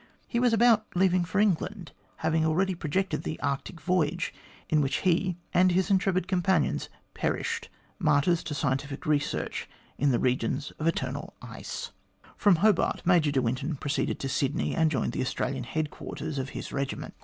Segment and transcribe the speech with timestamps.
[0.27, 1.91] He was about leaving for England,
[2.25, 4.33] having already projected the Arctic voyage
[4.67, 9.69] in which he and his intrepid companions perished, martyrs to scientific research,
[9.99, 11.35] in the regions of eternal
[12.35, 16.71] From Hobart Major de Winton proceeded to Sydney, and joined the Australian headquarters of his
[16.71, 17.13] regiment.